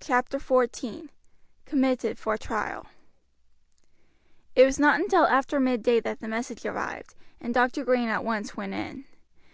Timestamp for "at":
8.08-8.24